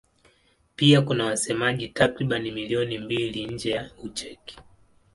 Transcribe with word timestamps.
Pia 0.75 1.01
kuna 1.01 1.25
wasemaji 1.25 1.87
takriban 1.87 2.41
milioni 2.51 2.97
mbili 2.97 3.47
nje 3.47 3.69
ya 3.69 3.89
Ucheki. 4.03 4.57